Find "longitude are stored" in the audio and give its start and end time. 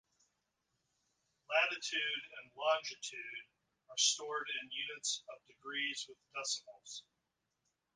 2.57-4.47